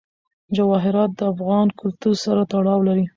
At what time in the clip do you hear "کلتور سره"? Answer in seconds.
1.79-2.41